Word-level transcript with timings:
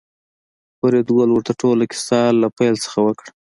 فریدګل 0.77 1.29
ورته 1.31 1.53
ټوله 1.61 1.83
کیسه 1.91 2.19
له 2.41 2.47
پیل 2.57 2.75
څخه 2.85 2.99
وکړه 3.05 3.31